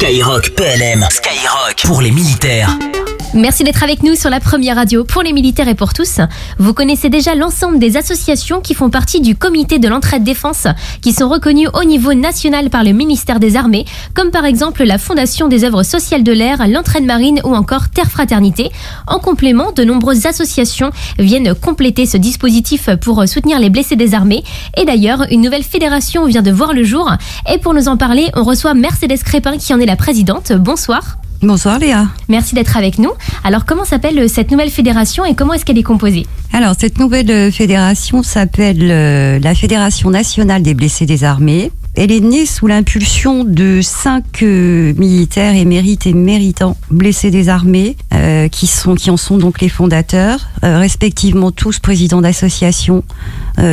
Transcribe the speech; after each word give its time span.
Skyrock 0.00 0.50
PLM. 0.50 1.04
Skyrock 1.10 1.82
pour 1.84 2.00
les 2.00 2.12
militaires. 2.12 2.97
Merci 3.34 3.62
d'être 3.62 3.82
avec 3.82 4.02
nous 4.02 4.14
sur 4.14 4.30
la 4.30 4.40
première 4.40 4.76
radio 4.76 5.04
pour 5.04 5.22
les 5.22 5.34
militaires 5.34 5.68
et 5.68 5.74
pour 5.74 5.92
tous. 5.92 6.20
Vous 6.58 6.72
connaissez 6.72 7.10
déjà 7.10 7.34
l'ensemble 7.34 7.78
des 7.78 7.98
associations 7.98 8.62
qui 8.62 8.72
font 8.72 8.88
partie 8.88 9.20
du 9.20 9.36
comité 9.36 9.78
de 9.78 9.86
l'entraide 9.86 10.24
défense, 10.24 10.66
qui 11.02 11.12
sont 11.12 11.28
reconnues 11.28 11.68
au 11.74 11.84
niveau 11.84 12.14
national 12.14 12.70
par 12.70 12.84
le 12.84 12.92
ministère 12.92 13.38
des 13.38 13.56
Armées, 13.56 13.84
comme 14.14 14.30
par 14.30 14.46
exemple 14.46 14.82
la 14.82 14.96
Fondation 14.96 15.46
des 15.46 15.64
œuvres 15.64 15.82
sociales 15.82 16.22
de 16.22 16.32
l'air, 16.32 16.66
l'entraide 16.68 17.04
marine 17.04 17.42
ou 17.44 17.54
encore 17.54 17.90
Terre 17.90 18.10
Fraternité. 18.10 18.70
En 19.06 19.18
complément, 19.18 19.72
de 19.72 19.84
nombreuses 19.84 20.24
associations 20.24 20.90
viennent 21.18 21.54
compléter 21.54 22.06
ce 22.06 22.16
dispositif 22.16 22.88
pour 23.02 23.28
soutenir 23.28 23.58
les 23.58 23.68
blessés 23.68 23.96
des 23.96 24.14
armées. 24.14 24.42
Et 24.78 24.86
d'ailleurs, 24.86 25.26
une 25.30 25.42
nouvelle 25.42 25.64
fédération 25.64 26.24
vient 26.24 26.42
de 26.42 26.50
voir 26.50 26.72
le 26.72 26.82
jour. 26.82 27.12
Et 27.52 27.58
pour 27.58 27.74
nous 27.74 27.88
en 27.88 27.98
parler, 27.98 28.30
on 28.34 28.42
reçoit 28.42 28.72
Mercedes 28.72 29.22
Crépin 29.22 29.58
qui 29.58 29.74
en 29.74 29.80
est 29.80 29.86
la 29.86 29.96
présidente. 29.96 30.52
Bonsoir. 30.52 31.18
Bonsoir 31.40 31.78
Léa. 31.78 32.08
Merci 32.28 32.56
d'être 32.56 32.76
avec 32.76 32.98
nous. 32.98 33.10
Alors 33.44 33.64
comment 33.64 33.84
s'appelle 33.84 34.28
cette 34.28 34.50
nouvelle 34.50 34.70
fédération 34.70 35.24
et 35.24 35.36
comment 35.36 35.52
est-ce 35.52 35.64
qu'elle 35.64 35.78
est 35.78 35.84
composée? 35.84 36.26
Alors 36.52 36.74
cette 36.76 36.98
nouvelle 36.98 37.52
fédération 37.52 38.24
s'appelle 38.24 38.90
euh, 38.90 39.38
la 39.38 39.54
Fédération 39.54 40.10
nationale 40.10 40.62
des 40.62 40.74
blessés 40.74 41.06
des 41.06 41.22
armées. 41.22 41.70
Elle 41.94 42.10
est 42.10 42.20
née 42.20 42.44
sous 42.44 42.66
l'impulsion 42.66 43.44
de 43.44 43.80
cinq 43.82 44.42
euh, 44.42 44.92
militaires 44.94 45.54
émérites 45.54 46.06
et 46.06 46.12
méritants 46.12 46.76
blessés 46.90 47.30
des 47.30 47.48
armées, 47.48 47.96
euh, 48.14 48.48
qui 48.48 48.66
sont 48.66 48.96
qui 48.96 49.10
en 49.10 49.16
sont 49.16 49.38
donc 49.38 49.60
les 49.60 49.68
fondateurs, 49.68 50.48
respectivement 50.62 51.52
tous 51.52 51.78
présidents 51.78 52.20
d'associations, 52.20 53.04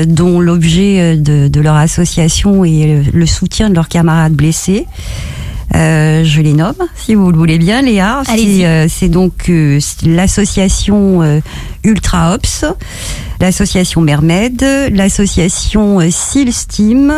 dont 0.07 0.39
l'objet 0.39 1.17
de, 1.17 1.47
de, 1.47 1.61
leur 1.61 1.75
association 1.75 2.63
est 2.63 3.03
le 3.11 3.25
soutien 3.25 3.69
de 3.69 3.75
leurs 3.75 3.89
camarades 3.89 4.33
blessés. 4.33 4.85
Euh, 5.75 6.23
je 6.23 6.41
les 6.41 6.53
nomme, 6.53 6.75
si 6.95 7.15
vous 7.15 7.31
le 7.31 7.37
voulez 7.37 7.57
bien, 7.57 7.81
Léa. 7.81 8.21
C'est 8.25 8.65
euh, 8.65 8.87
donc 9.09 9.49
euh, 9.49 9.79
l'association 10.05 11.41
Ultra 11.83 12.33
Ops, 12.33 12.65
l'association 13.41 13.99
Mermed, 13.99 14.63
l'association 14.91 15.99
Seal 16.09 16.53
Steam, 16.53 17.13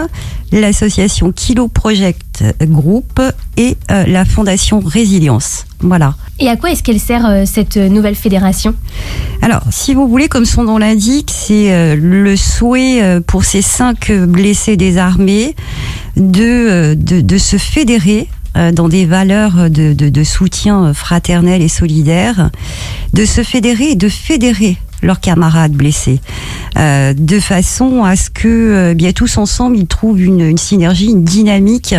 l'association 0.52 1.32
Kilo 1.32 1.68
Project 1.68 2.44
Group 2.64 3.22
et 3.58 3.78
la 3.90 4.26
fondation 4.26 4.80
Résilience. 4.80 5.66
Voilà. 5.82 6.16
Et 6.40 6.50
à 6.50 6.56
quoi 6.56 6.72
est-ce 6.72 6.82
qu'elle 6.82 7.00
sert 7.00 7.44
cette 7.46 7.78
nouvelle 7.78 8.16
fédération? 8.16 8.74
Alors, 9.44 9.62
si 9.70 9.94
vous 9.94 10.08
voulez, 10.08 10.28
comme 10.28 10.46
son 10.46 10.64
nom 10.64 10.80
l'indique, 10.80 11.32
c'est 11.32 11.96
le 11.96 12.36
souhait 12.36 13.22
pour 13.28 13.46
ces 13.46 13.62
cinq 13.62 14.12
blessés 14.12 14.78
des 14.78 14.98
armées 14.98 15.56
de, 16.16 16.96
de, 16.96 17.22
de 17.22 17.38
se 17.38 17.58
fédérer 17.58 18.28
dans 18.74 18.90
des 18.90 19.06
valeurs 19.06 19.70
de, 19.70 20.24
soutien 20.24 20.94
fraternel 20.94 21.62
et 21.62 21.68
solidaire, 21.68 22.50
de 23.14 23.26
se 23.26 23.44
fédérer 23.44 23.92
et 23.92 23.96
de 23.96 24.10
fédérer 24.10 24.78
leurs 25.02 25.20
camarades 25.20 25.74
blessés, 25.74 26.20
euh, 26.78 27.14
de 27.14 27.40
façon 27.40 28.04
à 28.04 28.16
ce 28.16 28.30
que 28.30 28.48
euh, 28.48 28.94
bien 28.94 29.12
tous 29.12 29.38
ensemble 29.38 29.78
ils 29.78 29.88
trouvent 29.88 30.22
une, 30.22 30.58
synergie, 30.58 31.12
une 31.12 31.24
dynamique 31.24 31.96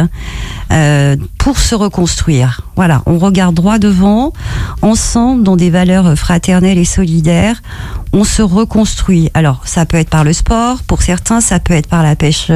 euh, 0.73 1.17
pour 1.39 1.59
se 1.59 1.75
reconstruire. 1.75 2.62
Voilà, 2.77 3.03
on 3.06 3.19
regarde 3.19 3.55
droit 3.55 3.79
devant, 3.79 4.33
ensemble 4.83 5.42
dans 5.42 5.56
des 5.56 5.70
valeurs 5.70 6.17
fraternelles 6.19 6.79
et 6.79 6.84
solidaires, 6.84 7.62
on 8.12 8.25
se 8.25 8.42
reconstruit. 8.42 9.31
Alors 9.34 9.62
ça 9.64 9.86
peut 9.86 9.97
être 9.97 10.11
par 10.11 10.25
le 10.25 10.33
sport, 10.33 10.83
pour 10.83 11.03
certains 11.03 11.41
ça 11.41 11.61
peut 11.61 11.75
être 11.75 11.89
par 11.89 12.03
la 12.03 12.17
pêche 12.17 12.51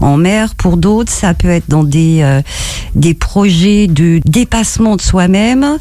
en 0.00 0.16
mer, 0.16 0.54
pour 0.54 0.76
d'autres 0.76 1.12
ça 1.12 1.34
peut 1.34 1.50
être 1.50 1.68
dans 1.68 1.84
des 1.84 2.20
euh, 2.22 2.40
des 2.94 3.14
projets 3.14 3.86
de 3.86 4.20
dépassement 4.24 4.96
de 4.96 5.00
soi-même. 5.00 5.78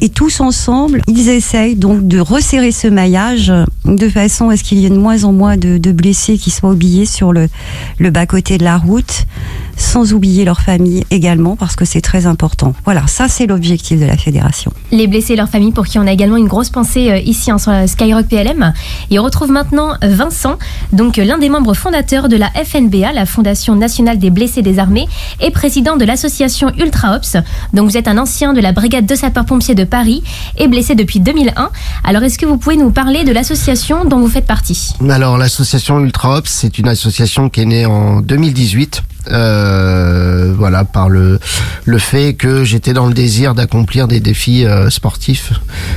Et 0.00 0.08
tous 0.08 0.40
ensemble, 0.40 1.02
ils 1.08 1.28
essayent 1.28 1.76
donc 1.76 2.08
de 2.08 2.18
resserrer 2.18 2.72
ce 2.72 2.88
maillage 2.88 3.52
de 3.84 4.08
façon 4.08 4.48
à 4.48 4.56
ce 4.56 4.62
qu'il 4.62 4.78
y 4.78 4.86
ait 4.86 4.90
de 4.90 4.96
moins 4.96 5.24
en 5.24 5.32
moins 5.32 5.56
de, 5.56 5.92
blessés 5.92 6.38
qui 6.38 6.50
soient 6.50 6.70
oubliés 6.70 7.06
sur 7.06 7.32
le, 7.32 7.48
le 7.98 8.10
bas-côté 8.10 8.56
de 8.56 8.64
la 8.64 8.78
route, 8.78 9.26
sans 9.80 10.12
oublier 10.12 10.44
leur 10.44 10.60
famille 10.60 11.04
également, 11.10 11.56
parce 11.56 11.74
que 11.74 11.84
c'est 11.84 12.00
très 12.00 12.26
important. 12.26 12.74
Voilà, 12.84 13.06
ça 13.06 13.28
c'est 13.28 13.46
l'objectif 13.46 13.98
de 13.98 14.04
la 14.06 14.16
fédération. 14.16 14.72
Les 14.92 15.06
blessés 15.06 15.32
et 15.32 15.36
leurs 15.36 15.48
familles, 15.48 15.72
pour 15.72 15.86
qui 15.86 15.98
on 15.98 16.06
a 16.06 16.12
également 16.12 16.36
une 16.36 16.46
grosse 16.46 16.70
pensée 16.70 17.10
euh, 17.10 17.18
ici 17.18 17.50
en 17.50 17.58
Skyrock 17.58 18.26
PLM. 18.26 18.72
Et 19.10 19.18
on 19.18 19.24
retrouve 19.24 19.50
maintenant 19.50 19.94
Vincent, 20.02 20.58
donc 20.92 21.16
l'un 21.16 21.38
des 21.38 21.48
membres 21.48 21.74
fondateurs 21.74 22.28
de 22.28 22.36
la 22.36 22.50
FNBA, 22.50 23.12
la 23.12 23.26
Fondation 23.26 23.74
nationale 23.74 24.18
des 24.18 24.30
blessés 24.30 24.62
des 24.62 24.78
armées, 24.78 25.08
et 25.40 25.50
président 25.50 25.96
de 25.96 26.04
l'association 26.04 26.70
Ultra 26.78 27.16
Ops. 27.16 27.36
Donc 27.72 27.88
vous 27.88 27.96
êtes 27.96 28.08
un 28.08 28.18
ancien 28.18 28.52
de 28.52 28.60
la 28.60 28.72
brigade 28.72 29.06
de 29.06 29.14
sapeurs-pompiers 29.14 29.74
de 29.74 29.84
Paris 29.84 30.22
et 30.58 30.68
blessé 30.68 30.94
depuis 30.94 31.20
2001. 31.20 31.70
Alors 32.04 32.22
est-ce 32.22 32.38
que 32.38 32.46
vous 32.46 32.58
pouvez 32.58 32.76
nous 32.76 32.90
parler 32.90 33.24
de 33.24 33.32
l'association 33.32 34.04
dont 34.04 34.18
vous 34.18 34.28
faites 34.28 34.46
partie? 34.46 34.94
Alors 35.08 35.38
l'association 35.38 36.00
Ultra 36.00 36.36
Ops, 36.36 36.50
c'est 36.50 36.78
une 36.78 36.88
association 36.88 37.48
qui 37.48 37.62
est 37.62 37.66
née 37.66 37.86
en 37.86 38.20
2018. 38.20 39.02
Euh, 39.30 40.52
voilà 40.56 40.84
par 40.84 41.08
le 41.08 41.38
le 41.84 41.98
fait 41.98 42.34
que 42.34 42.64
j'étais 42.64 42.92
dans 42.92 43.06
le 43.06 43.14
désir 43.14 43.54
d'accomplir 43.54 44.08
des 44.08 44.20
défis 44.20 44.64
euh, 44.64 44.90
sportifs 44.90 45.52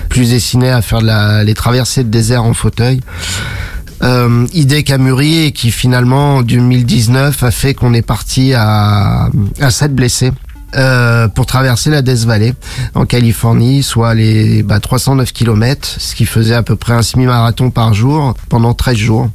plus 0.10 0.30
destinés 0.30 0.70
à 0.70 0.82
faire 0.82 1.02
de 1.02 1.08
la, 1.08 1.44
les 1.44 1.54
traversées 1.54 2.04
de 2.04 2.10
désert 2.10 2.44
en 2.44 2.54
fauteuil 2.54 3.02
euh, 4.04 4.46
idée 4.54 4.84
qui 4.84 4.94
mûri 4.98 5.46
et 5.46 5.52
qui 5.52 5.72
finalement 5.72 6.38
en 6.38 6.42
2019 6.44 7.44
a 7.44 7.52
fait 7.52 7.74
qu'on 7.74 7.94
est 7.94 8.02
parti 8.02 8.54
à 8.54 9.30
à 9.60 9.72
7 9.72 9.96
blessés 9.96 10.32
euh, 10.76 11.28
pour 11.28 11.46
traverser 11.46 11.92
la 11.92 12.02
Death 12.02 12.26
Valley 12.26 12.56
en 12.96 13.06
Californie, 13.06 13.84
soit 13.84 14.16
les 14.16 14.64
bah, 14.64 14.80
309 14.80 15.32
km, 15.32 15.88
ce 16.00 16.16
qui 16.16 16.26
faisait 16.26 16.56
à 16.56 16.64
peu 16.64 16.76
près 16.76 16.94
un 16.94 17.04
semi-marathon 17.04 17.70
par 17.70 17.94
jour 17.94 18.34
pendant 18.50 18.74
13 18.74 18.98
jours. 18.98 19.30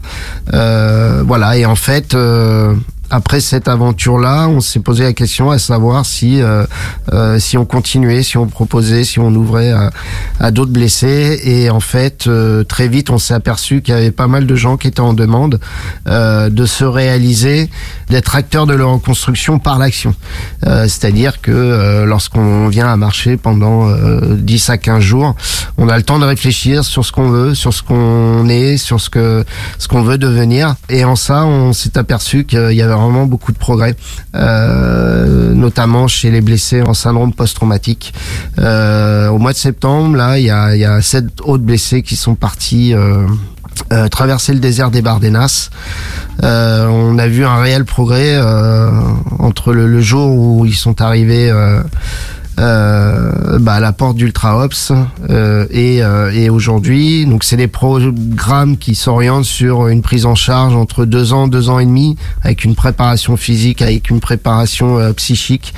Euh, 0.53 1.23
voilà, 1.25 1.57
et 1.57 1.65
en 1.65 1.77
fait, 1.77 2.15
euh, 2.15 2.75
après 3.11 3.41
cette 3.41 3.69
aventure-là, 3.69 4.49
on 4.49 4.61
s'est 4.61 4.81
posé 4.81 5.05
la 5.05 5.13
question 5.13 5.51
à 5.51 5.59
savoir 5.59 6.05
si 6.05 6.43
euh, 6.43 6.65
euh, 7.13 7.39
si 7.39 7.57
on 7.57 7.65
continuait, 7.65 8.23
si 8.23 8.37
on 8.37 8.47
proposait, 8.47 9.05
si 9.05 9.19
on 9.19 9.29
ouvrait 9.35 9.73
à, 9.73 9.91
à 10.41 10.51
d'autres 10.51 10.73
blessés. 10.73 11.41
Et 11.45 11.71
en 11.71 11.81
fait, 11.81 12.27
euh, 12.27 12.65
très 12.65 12.89
vite, 12.89 13.11
on 13.11 13.19
s'est 13.19 13.35
aperçu 13.35 13.81
qu'il 13.81 13.95
y 13.95 13.97
avait 13.97 14.11
pas 14.11 14.27
mal 14.27 14.47
de 14.47 14.55
gens 14.55 14.77
qui 14.77 14.89
étaient 14.89 15.01
en 15.01 15.15
demande 15.15 15.59
euh, 16.07 16.51
de 16.51 16.67
se 16.67 16.85
réaliser, 16.85 17.71
d'être 18.11 18.37
acteurs 18.37 18.67
de 18.67 18.75
leur 18.75 18.91
reconstruction 18.91 19.59
par 19.59 19.79
l'action. 19.79 20.15
Euh, 20.67 20.83
c'est-à-dire 20.83 21.41
que 21.41 21.51
euh, 21.51 22.05
lorsqu'on 22.05 22.69
vient 22.69 22.89
à 22.89 22.97
marcher 22.97 23.37
pendant 23.37 23.89
10 23.89 24.71
à 24.71 24.79
15 24.79 25.01
jours, 25.01 25.35
on 25.79 25.89
a 25.89 25.97
le 25.97 26.03
temps 26.03 26.19
de 26.19 26.25
réfléchir 26.25 26.85
sur 26.85 27.05
ce 27.05 27.13
qu'on 27.13 27.31
veut, 27.31 27.55
sur 27.55 27.73
ce 27.73 27.83
qu'on 27.83 28.49
est, 28.49 28.77
sur 28.77 29.01
ce 29.01 29.09
que 29.09 29.45
ce 29.79 29.89
qu'on 29.89 30.03
veut 30.03 30.19
devenir. 30.19 30.75
Et 30.91 31.05
en 31.05 31.17
ça, 31.17 31.47
on 31.47 31.73
s'est 31.73 31.97
aperçu 31.97 32.45
qu'il 32.45 32.73
y 32.73 32.83
avait 32.83 32.98
vraiment 32.99 33.27
beaucoup 33.27 33.53
de 33.53 33.59
progrès, 33.59 33.95
euh, 34.35 35.55
notamment 35.55 36.09
chez 36.09 36.31
les 36.31 36.41
blessés 36.41 36.83
en 36.83 36.95
syndrome 36.95 37.33
post-traumatique. 37.33 38.13
Euh, 38.59 39.29
au 39.29 39.39
mois 39.39 39.53
de 39.53 39.59
septembre, 39.59 40.17
là, 40.17 40.39
il 40.39 40.45
y 40.45 40.51
a, 40.51 41.03
sept 41.03 41.41
autres 41.43 41.65
blessés 41.65 42.03
qui 42.03 42.17
sont 42.17 42.35
partis. 42.35 42.95
Euh, 42.95 43.27
traverser 44.11 44.53
le 44.53 44.59
désert 44.59 44.91
des 44.91 45.03
Bardenas. 45.03 45.71
On 46.43 47.17
a 47.17 47.29
vu 47.29 47.45
un 47.45 47.61
réel 47.61 47.85
progrès 47.85 48.37
entre 49.39 49.73
le, 49.73 50.01
jour 50.01 50.35
où 50.35 50.67
ils 50.67 50.75
sont 50.75 51.01
arrivés 51.01 51.53
euh, 52.59 53.59
bah, 53.59 53.75
à 53.75 53.81
la 53.81 53.93
porte 53.93 54.17
d'Ultra 54.17 54.65
Ops 54.65 54.93
euh, 55.31 55.67
et, 55.71 56.03
euh, 56.03 56.31
et 56.33 56.51
aujourd'hui. 56.51 57.27
Donc 57.27 57.45
c'est 57.45 57.57
des 57.57 57.69
programmes 57.69 58.77
qui 58.77 58.95
s'orientent 58.95 59.45
sur 59.45 59.89
une 59.89 60.03
prise 60.03 60.27
en 60.27 60.35
charge 60.35 60.75
entre 60.75 61.05
deux 61.05 61.33
ans, 61.33 61.49
deux 61.49 61.71
ans 61.71 61.79
et 61.79 61.87
demi, 61.87 62.17
avec 62.43 62.65
une 62.65 62.75
préparation 62.75 63.37
physique, 63.37 63.83
avec 63.83 64.11
une 64.11 64.21
préparation 64.21 64.99
euh, 64.99 65.13
psychique, 65.13 65.75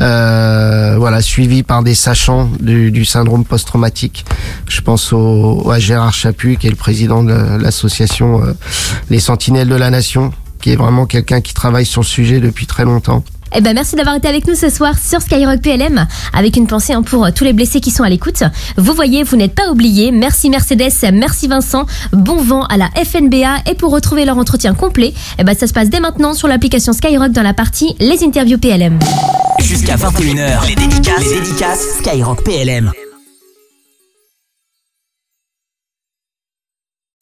euh, 0.00 0.96
voilà, 0.98 1.22
suivi 1.22 1.62
par 1.62 1.82
des 1.82 1.94
sachants 1.94 2.50
du, 2.60 2.90
du 2.90 3.04
syndrome 3.04 3.44
post-traumatique. 3.44 4.24
Je 4.68 4.80
pense 4.80 5.12
au, 5.12 5.70
à 5.70 5.78
Gérard 5.78 6.12
Chaput, 6.12 6.56
qui 6.56 6.66
est 6.66 6.70
le 6.70 6.76
président 6.76 7.22
de 7.22 7.34
l'association 7.60 8.42
euh, 8.42 8.52
Les 9.10 9.20
Sentinelles 9.20 9.68
de 9.68 9.74
la 9.74 9.90
Nation, 9.90 10.32
qui 10.60 10.70
est 10.70 10.76
vraiment 10.76 11.06
quelqu'un 11.06 11.40
qui 11.40 11.54
travaille 11.54 11.86
sur 11.86 12.02
le 12.02 12.06
sujet 12.06 12.40
depuis 12.40 12.66
très 12.66 12.84
longtemps. 12.84 13.24
Eh 13.54 13.60
ben 13.60 13.74
merci 13.74 13.96
d'avoir 13.96 14.16
été 14.16 14.28
avec 14.28 14.46
nous 14.46 14.54
ce 14.54 14.68
soir 14.68 14.94
sur 14.98 15.20
Skyrock 15.20 15.60
PLM 15.60 16.06
avec 16.32 16.56
une 16.56 16.66
pensée 16.66 16.92
hein, 16.92 17.02
pour 17.02 17.32
tous 17.32 17.44
les 17.44 17.52
blessés 17.52 17.80
qui 17.80 17.90
sont 17.90 18.02
à 18.02 18.08
l'écoute. 18.08 18.42
Vous 18.76 18.92
voyez, 18.94 19.22
vous 19.22 19.36
n'êtes 19.36 19.54
pas 19.54 19.70
oubliés. 19.70 20.12
Merci 20.12 20.50
Mercedes, 20.50 20.92
merci 21.12 21.48
Vincent. 21.48 21.86
Bon 22.12 22.36
vent 22.36 22.64
à 22.64 22.76
la 22.76 22.88
FNBA 22.90 23.58
et 23.70 23.74
pour 23.74 23.92
retrouver 23.92 24.24
leur 24.24 24.38
entretien 24.38 24.74
complet, 24.74 25.14
eh 25.38 25.44
ben 25.44 25.56
ça 25.56 25.66
se 25.66 25.72
passe 25.72 25.90
dès 25.90 26.00
maintenant 26.00 26.34
sur 26.34 26.48
l'application 26.48 26.92
Skyrock 26.92 27.32
dans 27.32 27.42
la 27.42 27.54
partie 27.54 27.94
les 28.00 28.22
interviews 28.22 28.58
PLM. 28.58 28.98
Jusqu'à 29.60 29.96
21h, 29.96 30.68
les 30.68 30.74
dédicaces, 30.74 31.24
les 31.24 31.40
dédicaces 31.40 31.98
Skyrock 31.98 32.44
PLM. 32.44 32.92